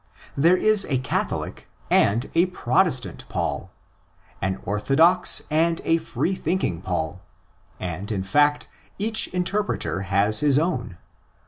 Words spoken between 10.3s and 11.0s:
his own.